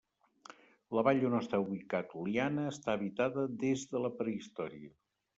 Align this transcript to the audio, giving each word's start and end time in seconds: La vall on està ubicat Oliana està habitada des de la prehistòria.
La 0.99 1.01
vall 1.07 1.19
on 1.27 1.33
està 1.39 1.59
ubicat 1.65 2.15
Oliana 2.21 2.63
està 2.71 2.95
habitada 2.99 3.43
des 3.65 3.83
de 3.93 4.01
la 4.07 4.11
prehistòria. 4.23 4.91